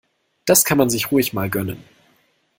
Das 0.45 0.63
kann 0.65 0.79
man 0.79 0.89
sich 0.89 1.11
ruhig 1.11 1.31
mal 1.31 1.51
gönnen. 1.51 1.83